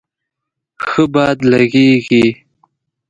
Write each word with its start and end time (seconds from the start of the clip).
ښه 0.87 1.03
باد 1.13 1.37
لږیږی 1.51 2.25